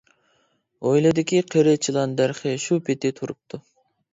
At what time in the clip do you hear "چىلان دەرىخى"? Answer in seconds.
1.89-2.57